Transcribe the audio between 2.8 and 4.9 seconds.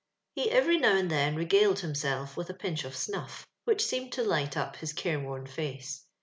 of snuff, which seemed to light up